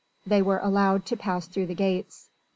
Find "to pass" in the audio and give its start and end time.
1.05-1.45